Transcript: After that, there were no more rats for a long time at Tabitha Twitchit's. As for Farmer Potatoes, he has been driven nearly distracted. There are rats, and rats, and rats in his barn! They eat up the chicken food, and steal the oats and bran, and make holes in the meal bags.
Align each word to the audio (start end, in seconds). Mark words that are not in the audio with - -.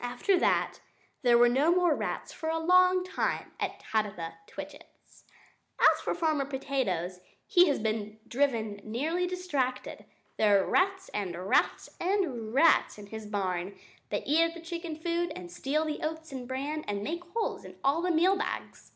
After 0.00 0.38
that, 0.38 0.78
there 1.22 1.36
were 1.36 1.48
no 1.48 1.74
more 1.74 1.96
rats 1.96 2.32
for 2.32 2.48
a 2.48 2.60
long 2.60 3.02
time 3.02 3.50
at 3.58 3.80
Tabitha 3.80 4.34
Twitchit's. 4.46 5.24
As 5.80 6.00
for 6.04 6.14
Farmer 6.14 6.44
Potatoes, 6.44 7.18
he 7.44 7.66
has 7.66 7.80
been 7.80 8.20
driven 8.28 8.80
nearly 8.84 9.26
distracted. 9.26 10.04
There 10.36 10.62
are 10.62 10.70
rats, 10.70 11.08
and 11.08 11.48
rats, 11.48 11.88
and 12.00 12.54
rats 12.54 12.98
in 12.98 13.08
his 13.08 13.26
barn! 13.26 13.76
They 14.10 14.22
eat 14.22 14.44
up 14.44 14.54
the 14.54 14.60
chicken 14.60 14.94
food, 14.94 15.32
and 15.34 15.50
steal 15.50 15.84
the 15.84 16.02
oats 16.04 16.30
and 16.30 16.46
bran, 16.46 16.84
and 16.86 17.02
make 17.02 17.24
holes 17.32 17.64
in 17.64 17.74
the 17.82 18.10
meal 18.12 18.36
bags. 18.36 18.92